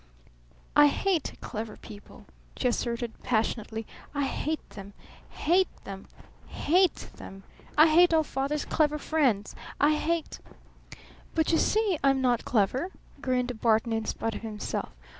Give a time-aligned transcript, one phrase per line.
[0.75, 2.25] "I hate clever people!"
[2.57, 3.85] she asserted passionately.
[4.15, 4.93] "I hate them
[5.29, 6.07] hate them
[6.47, 7.43] hate them!
[7.77, 9.55] I hate all Father's clever friends!
[9.79, 10.39] I hate"
[11.35, 12.89] "But you see I'm not clever,"
[13.21, 14.89] grinned Barton in spite of himself.